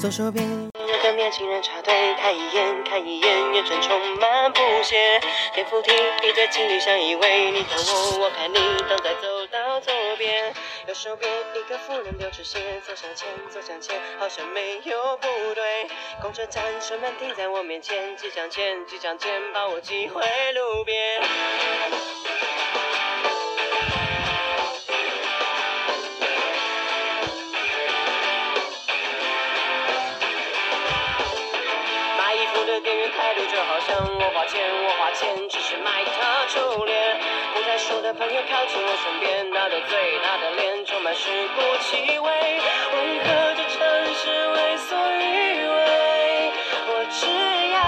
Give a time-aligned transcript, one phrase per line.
[0.00, 0.70] 左手边
[1.02, 5.20] 跟年轻人插队，看一眼看一眼，眼神充满不屑。
[5.52, 5.90] 天扶梯
[6.22, 8.54] 一对情侣相依偎，你看我我看你，
[8.88, 10.54] 等待走到左边。
[10.86, 15.88] 右手边一个妇人丢纸屑，走向前走向前，好像没有不对。
[16.22, 21.20] 公车站车门停在我面前，即将前即将前，把我挤回路边。
[33.50, 37.18] 就好像我花钱，我花钱只是买他初恋。
[37.54, 42.28] 不太熟的朋友靠近我身边，他的嘴，他的脸充满尸骨气味。
[42.28, 43.78] 为何这城
[44.14, 46.52] 市为所欲为？
[46.88, 47.26] 我只
[47.72, 47.80] 要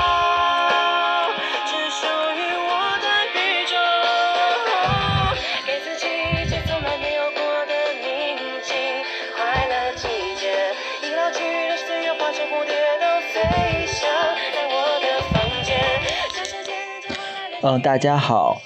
[17.63, 18.57] 嗯，大家好，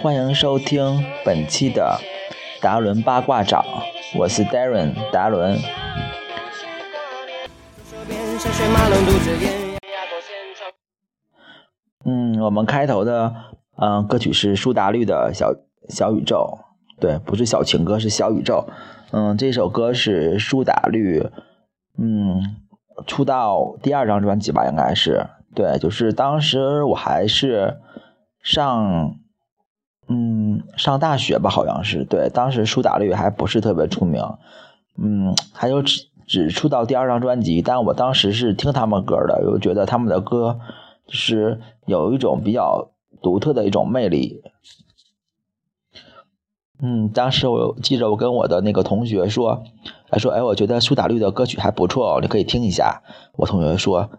[0.00, 1.98] 欢迎收听本期的
[2.62, 3.64] 达伦八卦掌，
[4.16, 5.58] 我是 Darren 达伦。
[12.04, 13.34] 嗯，我们开头的
[13.76, 15.52] 嗯、歌曲是苏打绿的小
[15.88, 16.60] 小宇宙，
[17.00, 18.68] 对，不是小情歌，是小宇宙。
[19.10, 21.28] 嗯，这首歌是苏打绿
[21.98, 22.40] 嗯
[23.08, 27.78] 出道第二张专辑吧，应该是对，就是当时我还是
[28.44, 29.16] 上
[30.06, 34.22] 嗯上大学吧，好像是对，当时苏打绿还不是特别出名，
[34.96, 40.60] 嗯，还有只只出道第二张专辑，但我当时是听他们歌的，我觉得他们的歌
[41.08, 42.90] 是有一种比较
[43.22, 44.42] 独特的一种魅力。
[46.82, 49.62] 嗯，当时我记着我跟我的那个同学说，
[50.10, 53.00] 他说：“哎，我觉得苏打绿的歌曲还不错，你可以听一下。”
[53.36, 54.10] 我同学说：“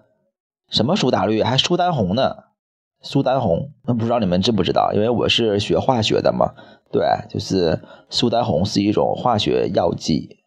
[0.72, 1.44] 什么苏打绿？
[1.44, 2.45] 还苏丹红呢？
[3.06, 3.72] 苏丹红？
[3.86, 4.92] 那不知道你们知不知道？
[4.92, 6.56] 因为我是学化学的嘛，
[6.92, 7.80] 对，就是
[8.10, 10.38] 苏丹红是一种化学药剂。”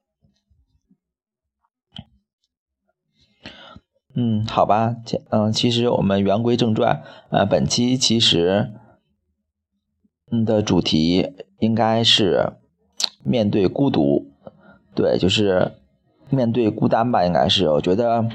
[4.16, 4.96] 嗯，好吧，
[5.30, 8.72] 嗯，其实我们言归正传，呃，本期其实
[10.32, 12.54] 嗯的主题应该是
[13.22, 14.32] 面对孤独，
[14.96, 15.74] 对，就是
[16.30, 18.28] 面对孤单吧，应该是，我觉得，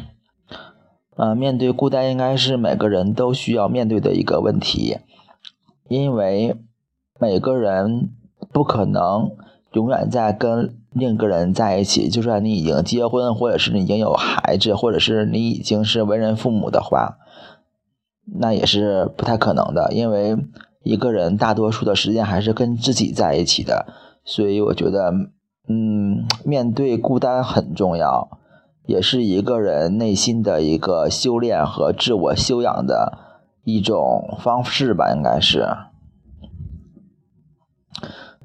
[1.16, 4.98] 呃，面对孤单应该是每个人都需要面对的一个问题，
[5.88, 6.56] 因为
[7.20, 8.10] 每个人
[8.52, 9.32] 不可能
[9.74, 17.18] 永远在跟另一个人在一起，就算你已经结婚，或者是你已经有孩子，或者是你已经是为人父母的话，
[18.26, 20.38] 那也是不太可能的，因为
[20.84, 23.88] 一个人大多数的时间还是跟自己在一起的，
[24.26, 25.14] 所以我觉得，
[25.68, 28.40] 嗯，面对孤单很重要，
[28.86, 33.18] 也是一个人内心的一个修炼和自我修养的
[33.64, 35.68] 一种方式吧，应该是。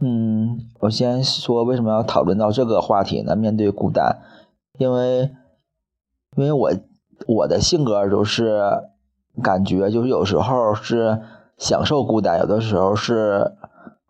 [0.00, 3.34] 嗯，我先说为什么要讨论到这个话题呢？
[3.34, 4.18] 面对孤单，
[4.78, 5.30] 因为，
[6.36, 6.70] 因为我
[7.26, 8.62] 我的性格就是
[9.42, 11.20] 感觉就是有时候是
[11.56, 13.56] 享受孤单，有的时候是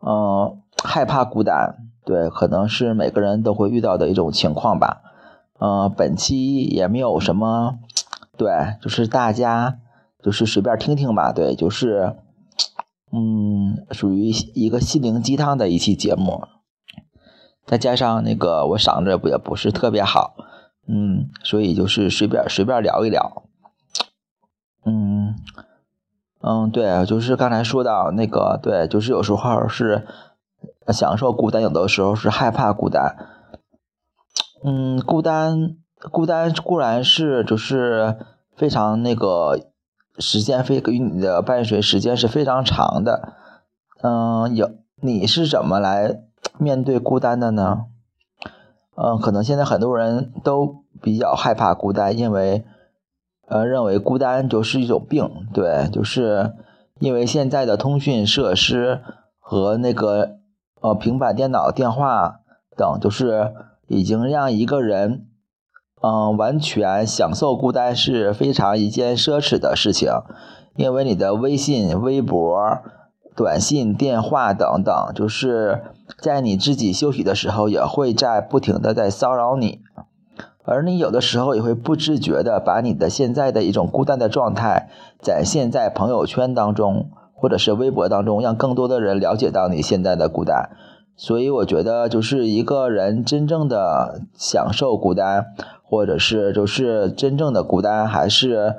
[0.06, 5.00] 嗯害怕孤单，对，可能是每个人都会遇到的一种情况吧。
[5.58, 7.78] 嗯，本期也没有什么，
[8.36, 9.78] 对，就是大家
[10.22, 12.16] 就是随便听听吧，对，就是。
[13.10, 16.44] 嗯，属于一个心灵鸡汤的一期节目，
[17.64, 20.34] 再加上那个我嗓子也不也不是特别好，
[20.86, 23.44] 嗯，所以就是随便随便聊一聊，
[24.84, 25.36] 嗯
[26.42, 30.06] 嗯，对，就是刚才说到那个，对，就是有时候是
[30.88, 33.16] 享受孤单，有的时候是害怕孤单，
[34.62, 35.76] 嗯，孤单
[36.10, 38.16] 孤单固然是就是
[38.56, 39.58] 非常那个。
[40.20, 43.34] 时间非与你的伴随时间是非常长的，
[44.02, 44.68] 嗯，有
[45.00, 46.22] 你是怎么来
[46.58, 47.84] 面对孤单的呢？
[48.96, 52.64] 嗯，可能现在很多人都比较害怕孤单，因为
[53.46, 56.52] 呃认为孤单就是一种病，对，就是
[56.98, 59.00] 因为现在的通讯设施
[59.38, 60.38] 和那个
[60.80, 62.40] 呃平板电脑、电话
[62.76, 63.54] 等，就是
[63.88, 65.24] 已经让一个人。
[66.00, 70.08] 嗯，完全享受孤单是非常一件奢侈的事情，
[70.76, 72.56] 因为你的微信、微博、
[73.34, 75.82] 短信、电话等等，就是
[76.20, 79.80] 在你自己休息的时候，也会在不停的在骚扰你，
[80.64, 84.90] 而你有的时候也会不自觉的把你的现在的一种孤单的状态
[85.20, 90.70] 展现在朋友圈当中，或者是微博当中，让更多的人了解到你现在的孤单。
[91.18, 95.54] 所以我觉得，就是一个人真正的享受孤单。
[95.90, 98.76] 或者是就是真正的孤单还是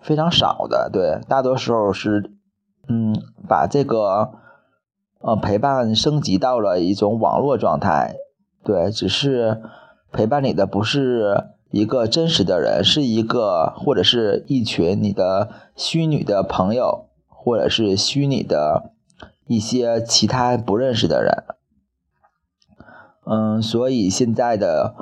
[0.00, 0.88] 非常少的。
[0.92, 2.30] 对，大多时候是
[2.86, 3.12] 嗯
[3.48, 4.30] 把这个
[5.18, 8.14] 呃陪伴升级到了一种网络状态。
[8.62, 9.60] 对，只是
[10.12, 11.42] 陪伴你的不是
[11.72, 18.92] 一个真实的人，是一个或者是一群你的虚拟的朋友，或者是虚拟的
[19.46, 21.44] 一些其他不认识的人。
[23.24, 24.94] 嗯，所以现在的，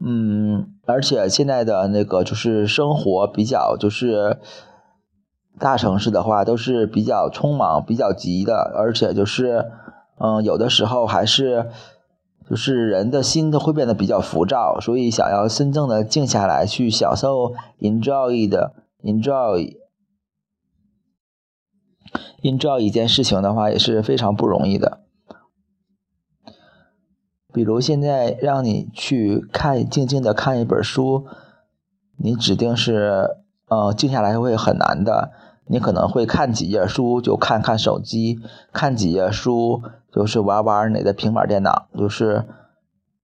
[0.00, 4.38] 嗯，而且现在的那个就是生活比较就是
[5.58, 9.70] 大城市的话都是比较匆忙、比较急的，而且就是
[10.18, 11.70] 嗯，有的时候还是。
[12.48, 18.72] 就是人的心都会变得比较浮躁，所以想要真正的静下来去享受 enjoy 的
[19.02, 19.74] enjoy
[22.50, 25.00] enjoy 一件事情的话，也是非常不容易的。
[27.52, 31.26] 比如现在让你去看静静的看一本书，
[32.18, 33.36] 你指定是
[33.68, 35.32] 呃静下来会很难的。
[35.68, 38.38] 你可能会看几页书就看看手机，
[38.72, 39.82] 看几页书
[40.12, 42.44] 就是玩玩你的平板电脑，就是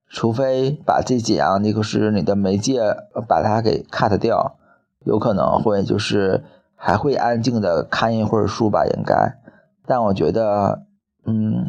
[0.09, 2.81] 除非把这几样那个是你的媒介
[3.29, 4.57] 把它给 cut 掉，
[5.05, 6.43] 有可能会就是
[6.85, 9.39] 还会安静的看一会儿书吧，应该。
[9.87, 10.83] 但我觉得，
[11.25, 11.65] 嗯，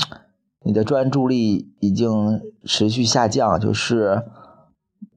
[0.63, 4.23] 你的专注力已经持续下降，就是。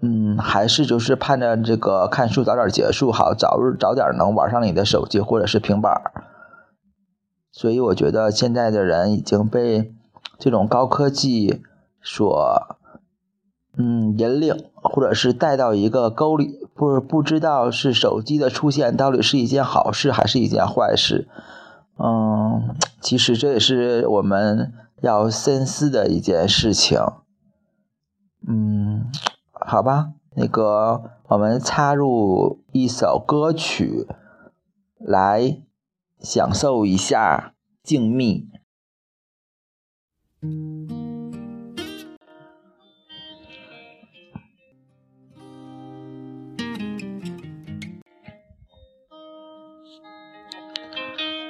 [0.02, 6.12] 嗯，还是就是盼着这个看书早点结束，好早日早点能玩上你的手机或者是平板儿。
[7.50, 9.94] 所以我觉得现在的人已经被
[10.38, 11.62] 这种高科技
[12.02, 12.76] 所
[13.78, 21.26] 嗯引领，或者是带到一个沟里，不不知道是手机的出现到底是一件好事还是一件坏事。
[21.98, 26.98] 嗯，其实这也是我们要深思的一件事情。
[28.46, 29.10] 嗯。
[29.58, 34.06] 好吧，那个我们插入一首歌曲，
[34.98, 35.60] 来
[36.20, 38.44] 享受一下静谧。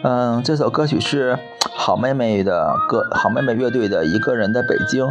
[0.02, 1.38] 嗯，这首歌曲是
[1.75, 5.04] 好妹妹的歌，好妹妹乐队的《一个人的北京》。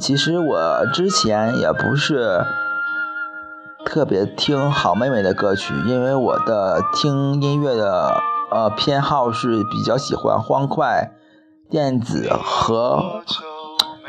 [0.00, 2.44] 其实我之前也不是
[3.84, 8.20] 特别听好妹妹的歌曲，因为我的听音乐的
[8.50, 11.12] 呃偏好是比较喜欢欢快、
[11.70, 13.22] 电子和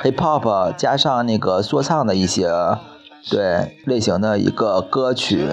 [0.01, 2.49] hip hop 加上那个说唱的一些
[3.29, 5.49] 对类型的一个歌曲。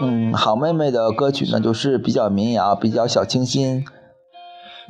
[0.00, 3.84] 嗯，好妹妹的歌曲呢，就是比较民谣，比较小清新，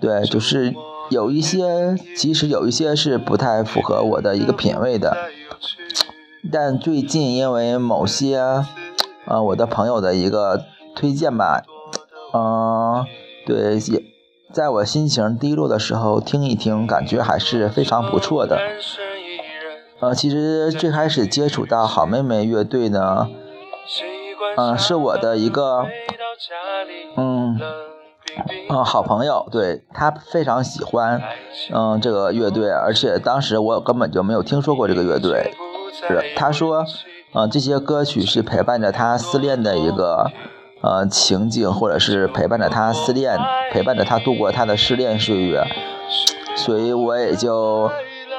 [0.01, 0.75] 对，就是。
[1.11, 5.17] 有一些，其实有一些是不太符合我的一个品味的，
[6.53, 8.37] 但最近因为某些，
[9.25, 11.63] 呃，我的朋友的一个推荐吧，
[12.35, 13.07] 嗯，
[13.47, 14.03] 对，也
[14.53, 18.59] 在我心情低落的时候听一听，感觉还是非常不错的。
[20.01, 23.31] 呃，其实最开始接触到好妹妹乐队呢，
[24.57, 25.87] 嗯，是我的一个，
[27.17, 27.61] 嗯。
[28.69, 31.21] 嗯，好朋友，对他非常喜欢，
[31.73, 35.51] 嗯，这个乐队，而且当时我根本就没有听说过这个乐队。
[35.93, 36.85] 是，他说，
[37.35, 40.31] 嗯，这些歌曲是陪伴着他失恋的一个，
[40.83, 43.37] 呃，情景，或者是陪伴着他失恋，
[43.73, 45.65] 陪伴着他度过他的失恋岁月。
[46.55, 47.91] 所以我也就，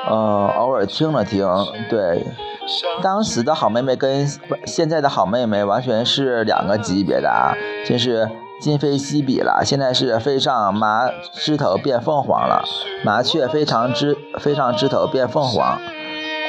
[0.10, 1.46] 嗯，偶尔听了听。
[1.90, 2.24] 对，
[3.02, 4.28] 当时的好妹妹跟
[4.66, 7.54] 现在的好妹妹完全是两个级别的啊，
[7.86, 8.30] 真是。
[8.62, 12.62] 今非昔比了，现在是飞上麻枝头变凤凰了，
[13.06, 15.80] 麻雀飞上枝飞上枝头变凤凰。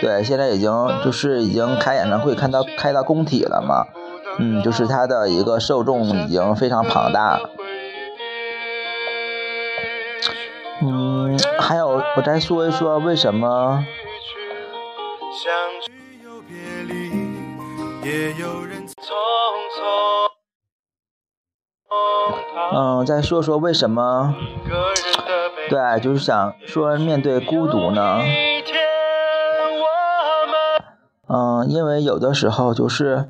[0.00, 0.72] 对，现在已经
[1.04, 3.86] 就是已经开演唱会，看到开到工体了嘛，
[4.40, 7.38] 嗯，就是它的一个受众已经非常庞大。
[10.82, 13.84] 嗯，还有我再说一说为什么。
[22.73, 24.35] 嗯，再说说为什么？
[25.69, 28.21] 对，就是想说面对孤独呢。
[31.28, 33.28] 嗯，因为有的时候就是，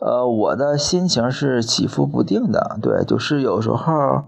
[0.00, 2.78] 呃，我的心情是起伏不定的。
[2.80, 4.24] 对，就是有时候，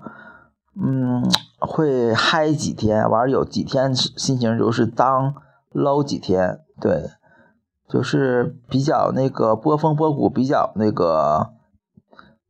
[0.80, 1.24] 嗯，
[1.58, 5.34] 会嗨几天，完有几天心情就是当
[5.72, 6.60] low 几天。
[6.80, 7.10] 对，
[7.90, 11.50] 就是比较那个波峰波谷比较那个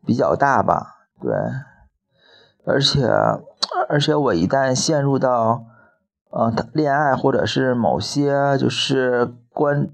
[0.04, 1.06] 比较大吧。
[1.20, 1.32] 对，
[2.64, 3.08] 而且
[3.88, 5.64] 而且我一旦陷入到
[6.30, 9.88] 呃恋爱或者是某些就是关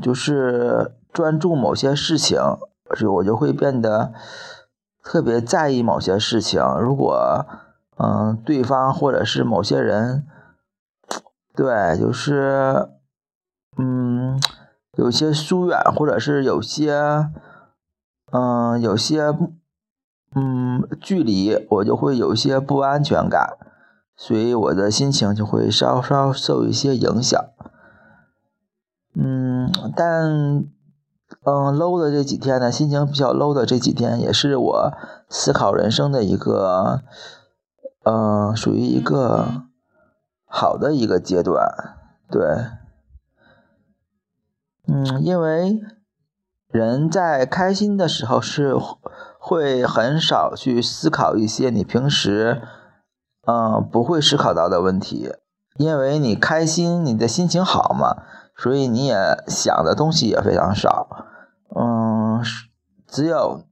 [0.00, 2.38] 就是专注某些事情，
[2.96, 4.12] 就我就会变得
[5.02, 6.62] 特别在意某些事情。
[6.78, 7.46] 如果
[7.98, 10.26] 嗯，对方或者是某些人，
[11.54, 12.88] 对，就是
[13.76, 14.40] 嗯，
[14.96, 17.28] 有些疏远，或者是有些
[18.30, 19.34] 嗯，有些
[20.34, 23.56] 嗯距离，我就会有些不安全感，
[24.16, 27.42] 所以我的心情就会稍稍受一些影响。
[29.14, 30.64] 嗯，但
[31.44, 34.92] 嗯，low 的这几天呢，心情比较 low 的这几天，也是我
[35.28, 37.02] 思考人生的一个，
[38.04, 39.64] 嗯，属于一个
[40.46, 41.96] 好的一个阶段，
[42.30, 42.66] 对，
[44.92, 45.80] 嗯，因为
[46.70, 48.76] 人在开心的时候是
[49.38, 52.60] 会很少去思考一些你平时
[53.46, 55.32] 嗯不会思考到的问题，
[55.78, 58.24] 因为你开心，你的心情好嘛。
[58.54, 59.16] 所以你也
[59.48, 61.08] 想的东西也非常少，
[61.74, 62.40] 嗯，
[63.08, 63.62] 只有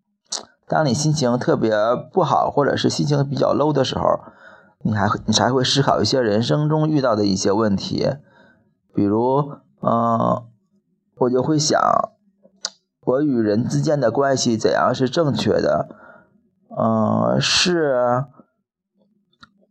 [0.66, 1.70] 当你心情特别
[2.12, 4.02] 不好，或者是心情比较 low 的时候，
[4.82, 8.08] 你还你才会思考一些人生中遇到的一些问题，
[8.94, 10.44] 比如，嗯，
[11.20, 11.78] 我就会想，
[13.00, 15.88] 我与人之间的关系怎样是正确的，
[16.76, 18.24] 嗯，是，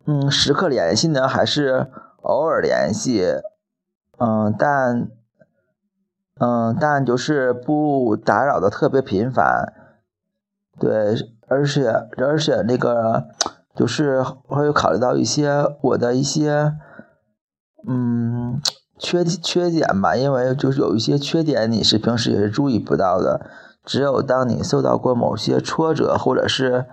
[0.06, 1.88] 嗯，时刻联系呢，还是
[2.22, 3.24] 偶尔联系？
[4.20, 5.10] 嗯，但，
[6.40, 9.74] 嗯，但就是不打扰的特别频繁，
[10.78, 11.16] 对，
[11.48, 13.30] 而且而且那个
[13.74, 15.50] 就是会考虑到一些
[15.82, 16.74] 我的一些，
[17.88, 18.62] 嗯，
[19.00, 23.50] 缺缺点吧，因为就是有一些缺点你是平时也是注意不到的，
[23.84, 26.86] 只有当你受到过某些挫折，或者是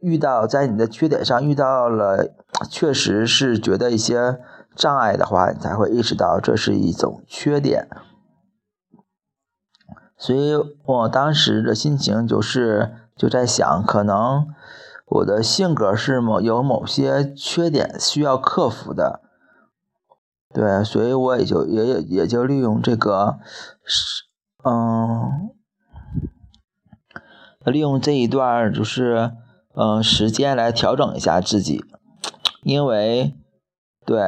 [0.00, 2.30] 遇到在你的缺点上遇到了，
[2.68, 4.40] 确实是觉得一些。
[4.74, 7.88] 障碍的话，你才会意识到这是一种缺点。
[10.16, 10.54] 所以
[10.86, 14.46] 我当时的心情就是就在想，可能
[15.04, 19.20] 我的性格是某有某些缺点需要克服的。
[20.54, 23.38] 对，所以我也就也也也就利用这个，
[23.84, 24.24] 是
[24.64, 25.50] 嗯，
[27.64, 29.32] 利用这一段就是
[29.74, 31.84] 嗯时间来调整一下自己，
[32.62, 33.34] 因为
[34.04, 34.18] 对。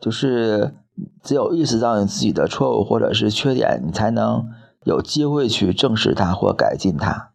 [0.00, 0.74] 就是
[1.22, 4.50] 只有意识到你自己的错误或者是缺点，你才能
[4.82, 7.30] 有机会去正视它或改进它。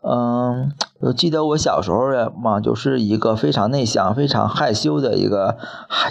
[0.00, 5.58] 嗯，我记得我小时候嘛，就是一个非常内向、非常害羞的一个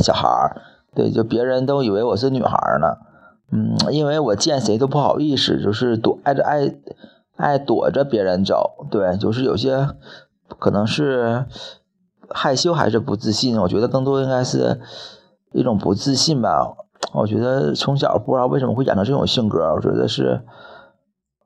[0.01, 0.61] 小孩儿。
[0.95, 2.97] 对，就别人都以为我是女孩呢。
[3.51, 6.75] 嗯，因为我见谁都不好意思，就是躲挨着爱
[7.35, 8.87] 爱躲着别人走。
[8.89, 9.89] 对，就是有些
[10.59, 11.45] 可能是
[12.29, 14.79] 害羞还是不自信，我觉得更多应该是。
[15.55, 16.73] 一种不自信吧，
[17.13, 20.41] 我觉得从小不知道为什么会养成这种性格，我觉得是，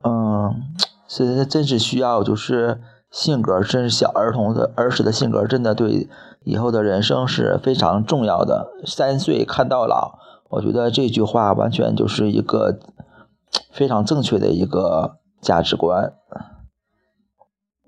[0.02, 0.62] 嗯，
[1.06, 6.08] 是真是需要，就是性格，真是小儿童的儿时的性格，真的对
[6.48, 8.72] 以后的人生是非常重要的。
[8.86, 12.78] 三岁看到老，我觉得这句话完全就是一个
[13.70, 16.14] 非常正确的一个价值观。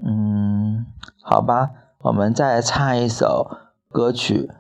[0.04, 0.86] 嗯，
[1.22, 3.50] 好吧，我们再唱一首
[3.88, 4.50] 歌曲。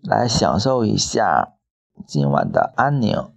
[0.00, 1.54] 来享受一下
[2.06, 3.32] 今晚的安宁。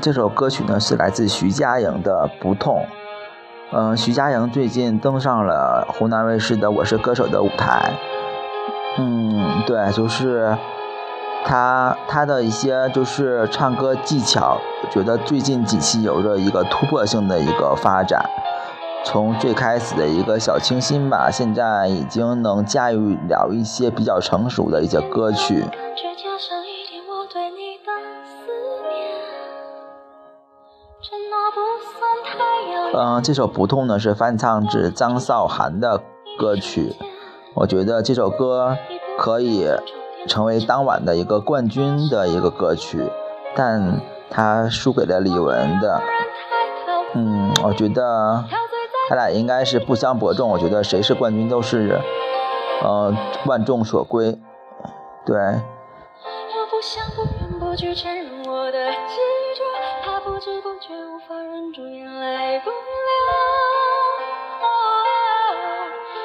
[0.00, 2.86] 这首歌曲呢是来自徐佳莹的《不痛》。
[3.76, 7.92] 嗯，徐佳莹最近登上了湖南卫视的《我是歌手》的舞台。
[8.98, 10.56] 嗯，对，就是。
[11.44, 14.58] 她，她的一些就是唱歌技巧，
[14.90, 18.20] 觉得最近几期有着一个突破性的一个发展。
[19.04, 25.64] 从最开始的一个小清新吧，现在已经能驾驭了一些比较成熟的一些歌曲。
[33.00, 36.02] 嗯，这首《不痛》呢是翻唱自张韶涵的
[36.36, 36.96] 歌曲，
[37.54, 38.76] 我觉得这首歌
[39.18, 39.68] 可以。
[40.26, 43.08] 成为当晚的一个冠军的一个歌曲，
[43.54, 46.02] 但他输给了李玟的。
[47.14, 48.44] 嗯，我觉得
[49.08, 50.50] 他俩应该是不相伯仲。
[50.50, 51.98] 我觉得谁是冠军都是，
[52.82, 53.14] 呃，
[53.46, 54.36] 万众所归。
[55.24, 55.36] 对。
[60.38, 62.78] 不知不觉，无法忍住眼泪不流。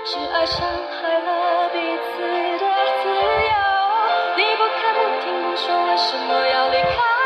[0.06, 2.22] 是爱伤害了彼此
[2.60, 2.66] 的
[3.02, 3.54] 自由。
[4.38, 7.23] 你不看不听不说，为什么要离开？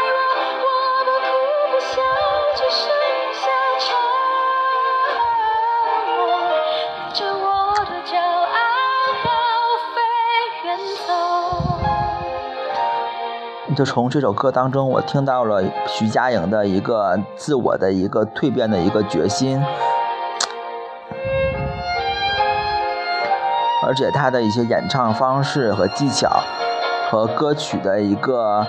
[13.77, 19.61] 就从这首歌当中，我听到了徐佳莹的一个自我的一个蜕变的一个决心，
[23.85, 26.41] 而且她的一些演唱方式和技巧
[27.11, 28.65] 和歌曲的一个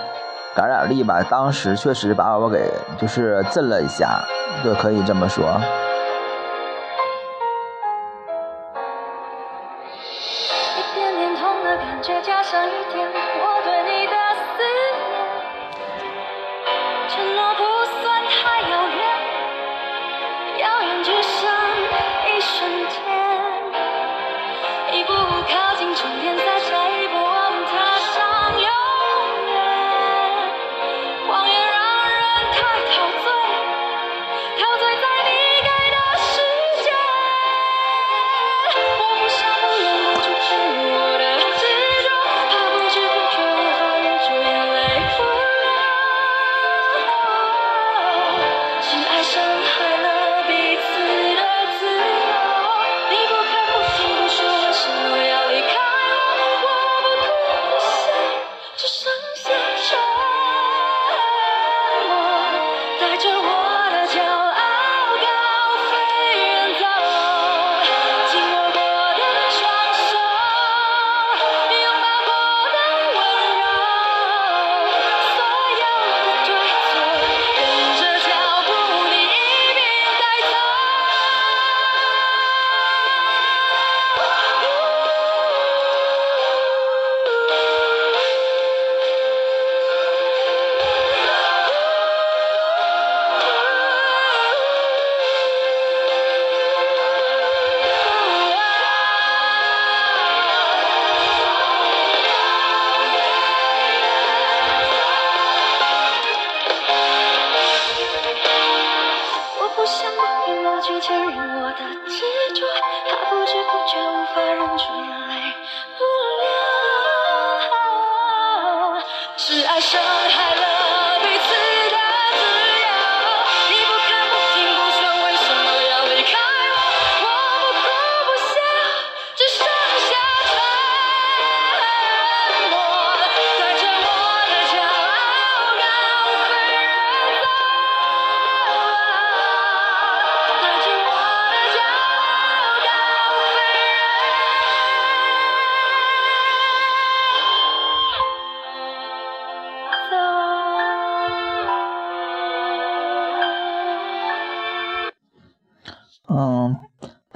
[0.55, 4.21] 感染力吧，当时确实把我给就是震了一下，
[4.63, 5.43] 就可以这么说。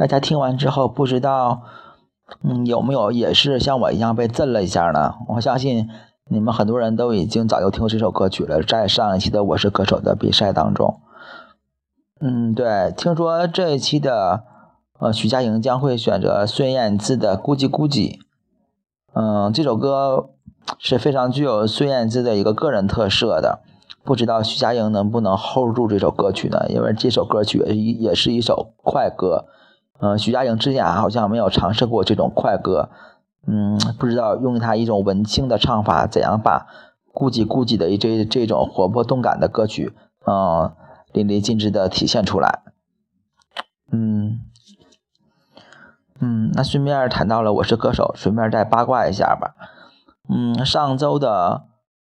[0.04, 1.62] 大家听完之后，不知道，
[2.42, 5.14] 嗯，有没有也是像我一样被震了一下呢？
[5.30, 5.88] 我相信
[6.30, 11.00] 你们很多人都已经早就听过这首歌曲了，在上一期的《我是歌手》的比赛当中。
[12.20, 14.44] 嗯，对，听说这一期的
[15.00, 18.20] 呃徐佳莹将会选择孙燕姿的《估计估计》。
[19.14, 20.32] 嗯，这首歌
[20.80, 23.62] 是非常具有孙燕姿的一个个人特色的。
[24.04, 26.66] 不知道徐佳莹能不能 hold 住这首歌曲呢？
[26.68, 29.46] 因为这首歌曲也也是一首快歌。
[30.04, 32.90] 嗯，徐佳莹之前好像没有尝试过这种快歌。
[33.48, 36.68] 嗯，不知道用她一种文青的唱法，怎样把
[37.14, 40.74] 顾忌顾忌的这这种活泼动感的歌曲，嗯，
[41.14, 42.64] 淋漓尽致的体现出来。
[43.92, 44.42] 嗯
[46.20, 49.56] 嗯，那顺便谈到了《我是歌手》，顺便再八卦一下吧。
[50.28, 51.64] 嗯，上周的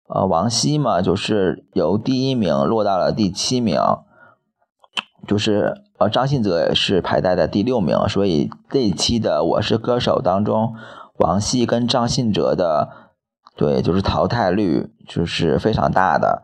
[0.09, 3.81] 呃王希嘛，就是由第一名落到了第七名，
[5.27, 10.75] 就是呃张信哲也是排在的第六名，所以这一期的《我是歌手》当中，
[11.19, 12.89] 王希跟张信哲的
[13.57, 16.43] 对就是淘汰率就是非常大的，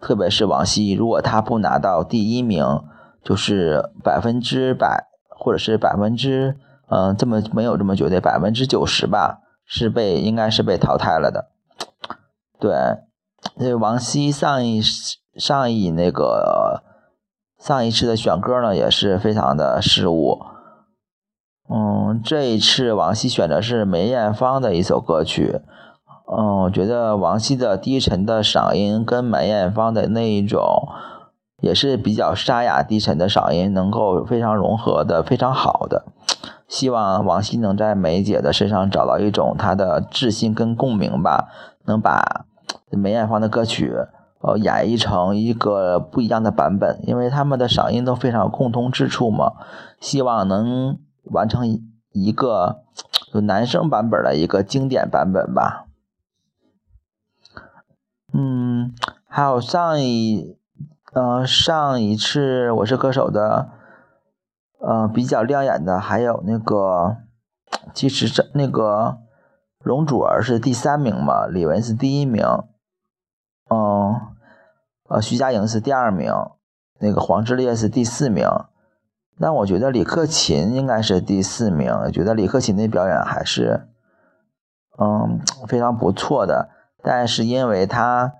[0.00, 2.64] 特别是王希，如果他不拿到第一名，
[3.22, 6.56] 就是百分之百或者是百分之
[6.88, 11.50] 嗯这么没有这么绝对，百分之九十吧是被应该是被淘汰了的。
[12.58, 12.72] 对，
[13.54, 16.82] 那王希上一上一那个
[17.66, 20.38] 上一次的选歌呢也是非常的失误。
[21.68, 25.60] 嗯，这一次王希选的是梅艳芳的一首歌曲。
[26.30, 30.62] 嗯，我觉得王希的低沉的嗓音跟梅艳芳的那一种
[31.60, 36.04] 也是比较沙哑低沉的嗓音能够非常融合的非常好的。
[36.68, 41.48] 希望王希能在梅姐的身上找到一种她的自信跟共鸣吧，
[41.86, 42.46] 能把
[42.92, 43.92] 梅艳芳的歌曲
[44.46, 49.54] 呃演绎成一个不一样的版本，因为他们的嗓音都非常有共通之处嘛。
[49.98, 51.66] 希望能完成
[52.12, 52.82] 一个
[53.32, 55.86] 有男生版本的一个经典版本吧。
[58.32, 58.94] 嗯，
[59.26, 60.56] 还有上一，
[61.12, 63.70] 呃，上一次我是歌手的，
[64.78, 67.16] 呃，比较亮眼的还有那个，
[67.94, 69.18] 其实这那个
[69.80, 72.44] 容祖儿是第三名嘛，李玟是第一名，
[73.70, 74.20] 嗯，
[75.08, 76.32] 呃，徐佳莹是第二名，
[76.98, 78.48] 那个黄致列是第四名。
[79.38, 83.86] 那我觉得李克勤应该是第四名，觉得李克勤的表演还是，
[84.98, 86.70] 嗯，非常不错的。
[87.02, 88.32] 但是因为他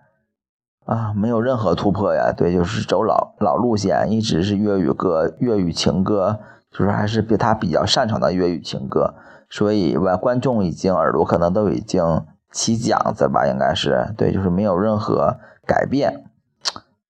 [0.86, 6.40] 啊没有任何突破呀，对，就是走老老路线，一直是粤语歌、粤语情歌，
[6.72, 9.14] 就是还是比他比较擅长的粤语情歌，
[9.48, 16.24] 所以吧，观众已经耳朵可能都已经起茧子吧，应该是对，就是没有任何改变。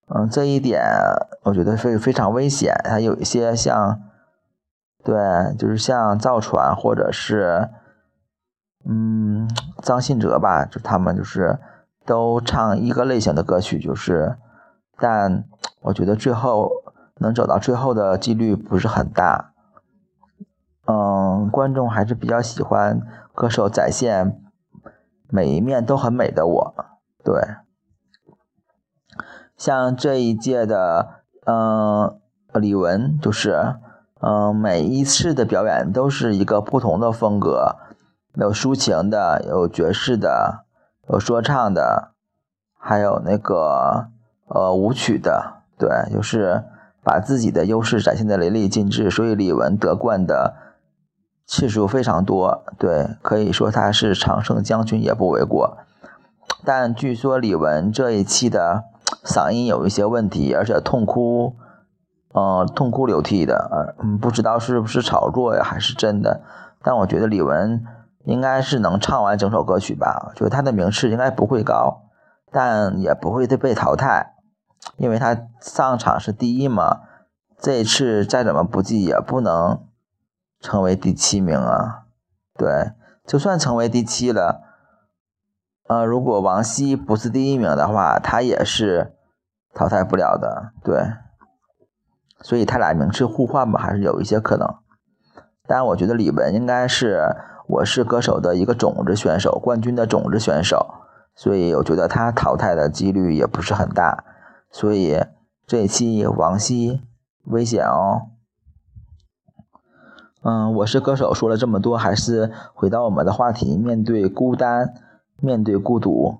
[0.09, 0.81] 嗯，这一点
[1.43, 2.73] 我觉得非非常危险。
[2.85, 4.01] 还有一些像，
[5.03, 7.69] 对，就是像赵传或者是，
[8.85, 9.49] 嗯，
[9.81, 11.59] 张信哲吧，就他们就是
[12.05, 14.37] 都唱一个类型的歌曲，就是，
[14.97, 15.43] 但
[15.81, 16.71] 我觉得最后
[17.17, 19.51] 能走到最后的几率不是很大。
[20.85, 23.01] 嗯，观众还是比较喜欢
[23.33, 24.41] 歌手展现
[25.29, 26.75] 每一面都很美的我，
[27.25, 27.35] 对。
[29.57, 31.07] 像这一届的，
[31.47, 32.15] 嗯，
[32.53, 33.75] 李玟就是，
[34.21, 37.75] 嗯，每一次的表演都是一个不同的风格，
[38.35, 40.65] 有抒情的，有爵士的，
[41.09, 42.11] 有说唱的，
[42.77, 44.09] 还有那个，
[44.45, 46.63] 呃，舞曲的，对，就是
[47.03, 50.53] 把自己的优势展现的淋漓尽致，所以李玟得冠的
[51.47, 55.79] 次数非常多，对，可以说他是常胜将军也不为过。
[56.63, 58.83] 但据说李玟这一期的。
[59.23, 61.55] 嗓音有一些问题，而且痛哭，
[62.33, 66.41] 呃，痛哭流涕的，嗯，不知道是不是炒作呀，还是真的。
[66.83, 67.81] 但我觉得李玟
[68.23, 72.03] 应该是能唱完整首歌曲吧，就是她的名次应该不会高，
[72.51, 74.35] 但也不会被淘汰，
[74.97, 77.01] 因为她上场是第一嘛。
[77.59, 79.81] 这一次再怎么不济也不能
[80.59, 82.03] 成为第七名啊。
[82.55, 82.91] 对，
[83.25, 84.61] 就算成为第七了，
[85.87, 89.13] 呃，如果王希不是第一名的话，他也是。
[89.73, 91.13] 淘汰不了的，对，
[92.41, 94.67] 所以他俩名次互换吧，还是有一些可能。
[95.67, 97.35] 但我觉得李玟应该是
[97.67, 100.95] 我是歌手的一个种子选手，冠军的种子选手，
[101.35, 104.23] 所以我觉得他淘汰的几率也不是很大。
[104.71, 105.23] 所以
[105.67, 107.03] 这一期王希
[107.43, 108.31] 危险哦。
[110.41, 114.95] 嗯，我是歌手，说了这么多，还是回到我们的话题，面对孤单，
[115.39, 116.39] 面对孤独。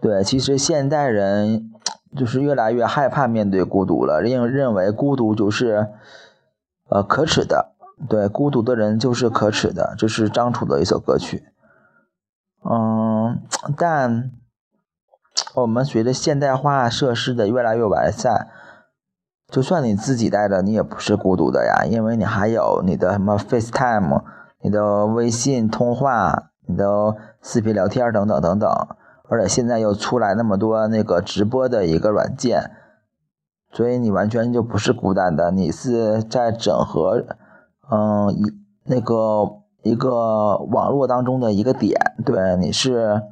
[0.00, 1.68] 对，其实现代人。
[2.14, 5.88] 就是越来越害怕面对孤独了，认认为孤独就是，
[6.90, 7.72] 呃，可耻的。
[8.06, 9.94] 对，孤独的人就是可耻的。
[9.96, 11.46] 这是张楚的一首歌曲。
[12.70, 13.40] 嗯，
[13.78, 14.30] 但
[15.54, 18.48] 我们随着现代化设施的越来越完善，
[19.48, 24.22] 就算你自己带着，你也不是孤独的呀，因为你还有你的什么 FaceTime、
[24.60, 28.70] 你的微信通话、你的视频聊天等等等等。
[29.28, 32.70] 而且现在又出来那么多那个直播的一个软件，
[33.70, 37.24] 所以你完全就不是孤单的，你是在整合，
[37.90, 38.42] 嗯，一
[38.84, 43.22] 那个一个网络当中的一个点，对，你是，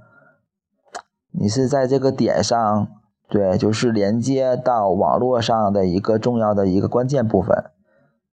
[1.32, 2.88] 你是在这个点上，
[3.28, 7.64] 对，就是连接到网络上的一个重要的一个关键部分，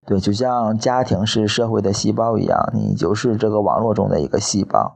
[0.05, 4.95] 对，就像家庭是社会的细胞一样，你就是这个网络中的一个细胞，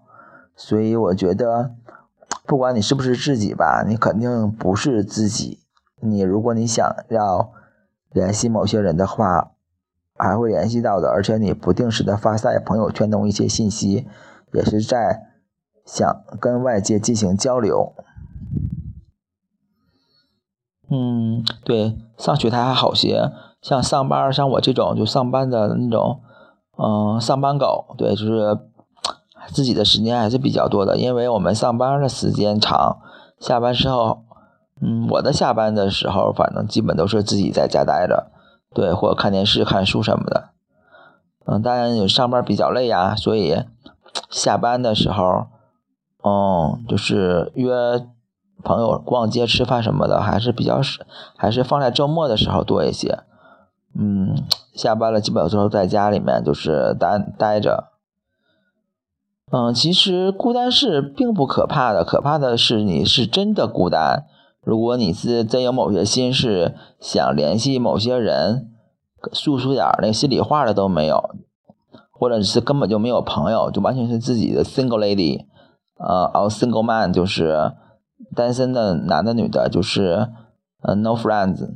[0.56, 1.76] 所以我觉得。
[2.48, 5.60] 不管你是不是自己吧，你肯定不是自己。
[6.02, 7.54] 你如果你想要
[8.12, 9.52] 联系某些人的话，
[10.18, 11.10] 还会联系到的。
[11.10, 14.08] 而且你不定时的发在朋友圈中一些信息，
[14.54, 15.30] 也是在
[15.86, 17.94] 想跟外界进行交流。
[20.90, 26.22] 嗯，对，上学他还好些，像上班像我这种就上班的那种，
[26.78, 28.58] 嗯，上班狗，对，就是。
[29.48, 33.00] 自己的时间还是比较多的，因为我们上班的时间长，
[33.40, 34.24] 下班之后，
[34.82, 38.32] 嗯，我的下班的时候，反正基本都是自己在家待着，
[38.74, 40.50] 对，或者看电视、看书什么的。
[41.46, 43.64] 嗯，当然有上班比较累呀，所以
[44.30, 45.48] 下班的时候，
[46.24, 48.06] 嗯，就是约
[48.64, 51.04] 朋友逛街、吃饭什么的，还是比较少，
[51.36, 53.20] 还是放在周末的时候多一些。
[53.98, 54.36] 嗯，
[54.74, 57.91] 下班了基本都在家里面，就是待待着。
[59.52, 64.26] 嗯，其实孤单是并不可怕的，可怕的是你是真的孤单。
[64.64, 68.70] 如果你是真有某些心事想联系某些人，
[69.34, 71.36] 诉说点那心里话的都没有，
[72.12, 75.46] 或者是根本就没有朋友，就完全是自己的 single lady，
[75.98, 77.74] 呃，or single man，就是
[78.36, 80.30] 单身的男的女的，就是
[80.84, 81.68] 呃 no friends，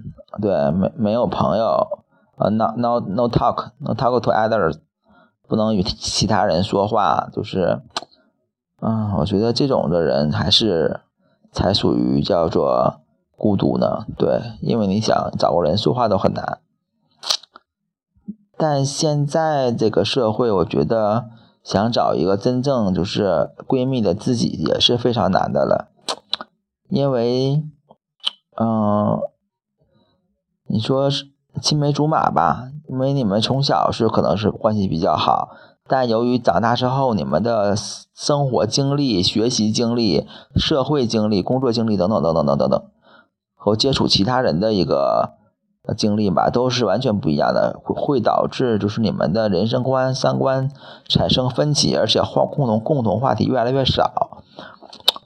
[0.42, 2.04] 对，没没有朋友，
[2.38, 4.78] 呃 no no no talk no talk to others，
[5.48, 7.82] 不能与其他人说话，就是，
[8.82, 11.02] 嗯，我觉得这种的人还是
[11.52, 13.02] 才属于叫做
[13.38, 16.60] 孤独呢，对，因为你想找个人说话都很难。
[18.58, 21.26] 但现在这个社会，我觉得
[21.62, 25.90] 想找一个真正就是闺蜜的自己也是非常难的了，
[26.88, 27.62] 因为，
[28.58, 29.20] 嗯，
[30.68, 31.10] 你说
[31.62, 35.50] 青梅竹马吧，因为你们从小是可能是关系比较好，
[35.86, 42.84] 但由于长大之后，你们的生活经历、学习经历、社会经历、工作经历等等等等等等等，
[43.54, 45.34] 和接触其他人的一个。
[45.96, 50.72] 经历吧，都是完全不一样的，会会导致就是你们的人生观、三观
[51.08, 54.42] 产生分歧，而且话共同共同话题越来越少。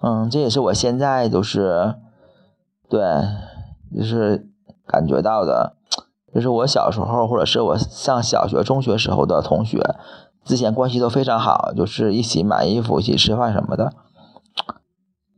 [0.02, 1.96] 嗯，这也是我现在就是
[2.90, 3.02] 对，
[3.96, 4.50] 就是
[4.86, 5.78] 感觉到的，
[6.34, 9.80] 就是我小时候或者是我上小学、中学时候的同学，
[10.44, 13.94] 之前关系都非常好，就是一起买衣服、一起吃饭什么的。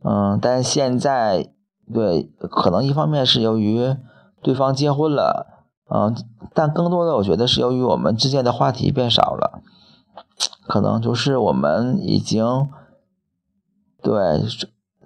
[0.04, 1.50] 嗯，但现在
[1.92, 3.96] 对，可能一方面是由于。
[4.44, 5.46] 对方结婚了，
[5.88, 6.16] 嗯，
[6.52, 9.62] 但更多的我觉得是由于我们之间的话题变少了，
[10.66, 12.68] 可能就是我们已经
[14.02, 14.42] 对，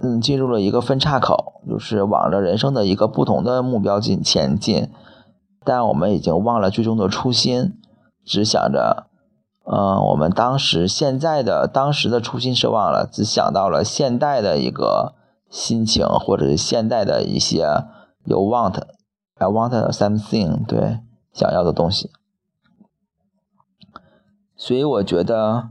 [0.01, 4.89] 嗯，进入了一个分岔口，就是往着人生的一个不同的目标进前进，
[5.67, 7.77] 但我们已经忘了最终的初心，
[8.25, 9.09] 只想着，
[9.65, 15.15] 嗯，我们当时现在的当时的初心是忘了，只想到了现代的一个
[15.51, 17.67] 心情，或者是现代的一些
[18.25, 18.81] 有 want。
[19.39, 21.01] I want something，对，
[21.33, 22.11] 想要的东西。
[24.57, 25.71] 所以我觉得，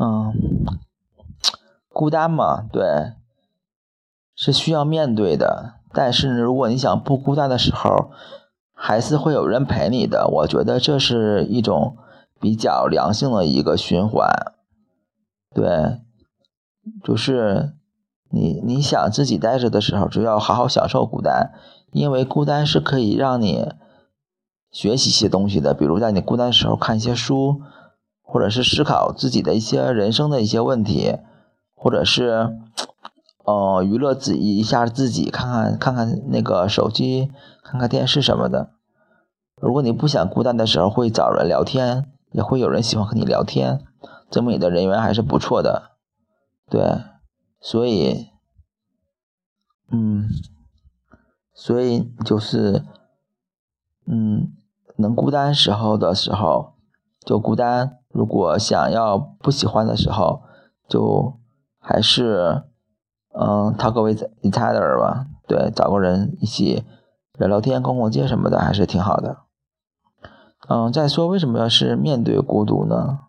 [0.00, 0.32] 嗯，
[1.90, 3.12] 孤单嘛，对，
[4.34, 5.74] 是需要面对的。
[5.92, 8.10] 但是如果你想不孤单的时候，
[8.86, 10.28] 还是会有人陪你的。
[10.28, 11.96] 我觉得这是一种
[12.38, 14.28] 比较良性的一个循环。
[15.54, 16.02] 对，
[17.02, 17.72] 就是
[18.28, 21.52] 你你想自己待着的时候，就要好好享受孤单。
[21.92, 23.72] 因为孤单是可以让你
[24.70, 27.62] 学习一些东西的，比如在你孤单的时候看一些书，
[28.20, 31.16] 或者是思考自己的一些人生的一些问题，
[31.74, 32.54] 或者是
[33.46, 37.30] 呃娱乐自己一下自己，看看看看那个手机，
[37.62, 38.73] 看看电视什么的。
[39.60, 43.80] 如果你不想孤单的时候，会找人聊天，也会有人喜欢和你聊天，
[44.30, 45.92] 证明你的人缘还是不错的。
[46.68, 47.00] 对，
[47.60, 48.28] 所以，
[49.90, 50.28] 嗯。
[51.56, 52.82] 所以就是，
[54.06, 54.52] 嗯，
[54.96, 56.74] 能孤单时候的时候
[57.20, 60.42] 就孤单；如果想要不喜欢的时候，
[60.88, 61.38] 就
[61.78, 62.64] 还是
[63.34, 65.26] 嗯，talk with each other 吧。
[65.46, 66.84] 对，找个人一起
[67.38, 69.43] 聊聊天、逛逛街什么的，还是挺好的。
[70.68, 73.20] 嗯，再说为什么要是面对孤独呢？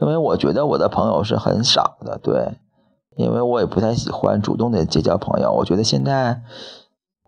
[0.00, 2.58] 因为我觉得我的朋友是很少的，对。
[3.16, 6.42] 因为我也不太喜欢主动的结交朋友，我觉得现在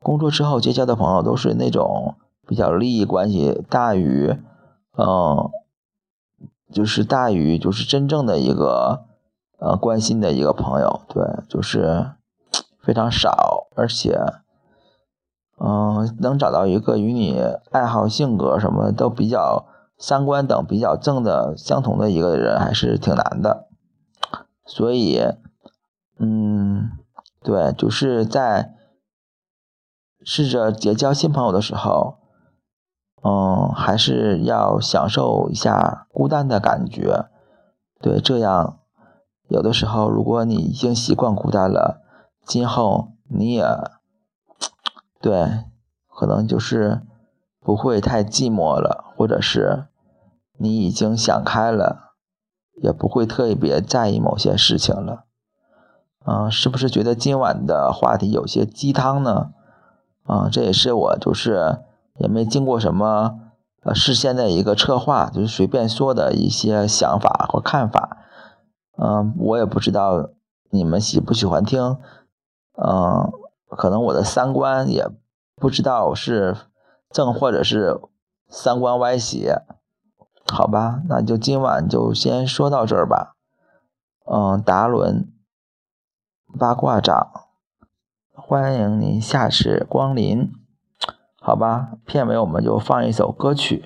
[0.03, 4.37] 工作之后结交的朋友都是那种比较利益关系大于，
[4.99, 5.49] 嗯，
[6.72, 9.05] 就是大于就是真正的一个
[9.61, 12.11] 呃关心的一个朋友，对，就是
[12.83, 14.20] 非常少，而且，
[15.66, 17.40] 嗯，能找到一个与你
[17.72, 19.66] 爱好、性格什么都比较
[19.98, 23.66] 三观等比较正的相同的一个人还是挺难的，
[24.64, 25.20] 所以。
[26.18, 26.92] 嗯，
[27.42, 28.72] 对，就是在
[30.24, 32.16] 试着结交新朋友的时候，
[33.22, 37.26] 嗯，还是要享受一下孤单的感觉。
[38.00, 38.79] 对，这样
[39.48, 42.00] 有的时候，如果你已经习惯孤单了，
[42.46, 43.62] 今后你也
[45.20, 45.64] 对，
[46.09, 47.02] 可能就是
[47.61, 49.87] 不会太寂寞了，或者是
[50.59, 52.14] 你已经想开了，
[52.83, 55.24] 也不会特别在意某些事情了。
[56.24, 59.52] 嗯，是不是觉得今晚的话题有些鸡汤呢？
[60.24, 61.79] 啊，这也是我就是
[62.18, 63.38] 也没经过什么
[63.83, 68.18] 呃事先的一个策划，就是随便说的一些想法或看法。
[68.98, 70.31] 嗯，我也不知道
[70.70, 71.96] 你们喜不喜欢听。
[72.74, 73.31] 嗯，
[73.76, 75.06] 可能我的三观也
[75.54, 76.56] 不知道是
[77.10, 78.00] 正或者是
[78.48, 79.62] 三观歪斜。
[80.48, 83.34] 好吧，那就今晚就先说到这儿吧。
[84.24, 85.32] 嗯，达伦。
[86.58, 87.32] 八卦掌，
[88.32, 90.52] 欢迎您下次光临，
[91.40, 91.90] 好吧？
[92.06, 93.84] 片尾我们就放一首歌曲。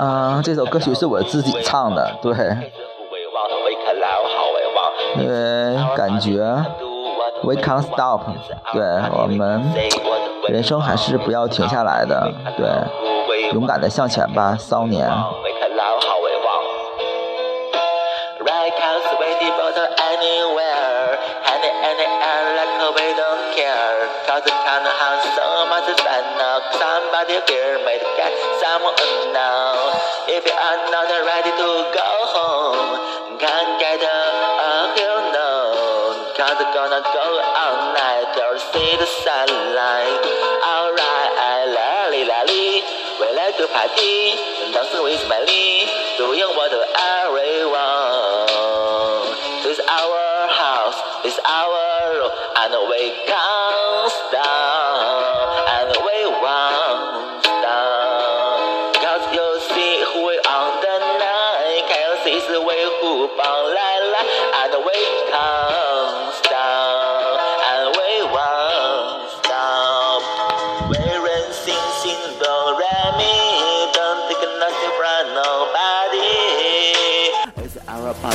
[0.00, 2.32] 嗯，这首歌曲是我自己唱的，对，
[5.16, 6.40] 因为感觉
[7.42, 8.22] We can't stop，
[8.72, 9.72] 对我们
[10.48, 12.66] 人生还是不要停下来的，对，
[13.52, 15.08] 勇敢的向前吧，骚年。
[30.28, 32.98] If you are not ready to go home,
[33.38, 34.20] can't get a
[34.96, 36.12] hill uh, known.
[36.36, 40.24] Can't gonna go all night or see the sunlight.
[40.64, 41.30] Alright,
[42.10, 42.82] li la li,
[43.20, 44.36] we like to party,
[44.72, 45.86] dancing with my Lee,
[46.18, 46.72] doing what
[47.22, 48.48] everyone.
[49.62, 54.63] This is our house, this is our room, and we can't stop,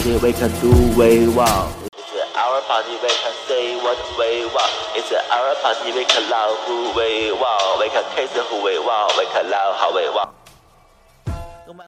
[0.09, 1.75] party, we can do we want.
[1.93, 4.71] It's our party, we can say what we want.
[4.95, 7.79] It's our party, we can love who we want.
[7.79, 9.13] We can taste who we want.
[9.17, 10.38] We can love how we want.